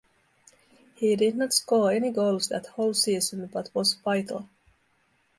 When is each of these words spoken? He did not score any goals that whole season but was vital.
He 0.95 1.15
did 1.15 1.35
not 1.37 1.53
score 1.53 1.91
any 1.91 2.09
goals 2.09 2.47
that 2.47 2.65
whole 2.65 2.95
season 2.95 3.45
but 3.53 3.69
was 3.75 3.93
vital. 3.93 4.49